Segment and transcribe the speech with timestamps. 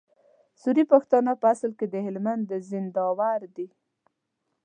[0.61, 3.67] سوري پښتانه په اصل کي د هلمند د زينداور دي